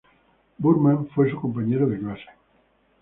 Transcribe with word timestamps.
Burman, 0.59 1.09
fue 1.09 1.29
su 1.29 1.39
compañero 1.39 1.85
de 1.87 1.99
clase. 1.99 2.25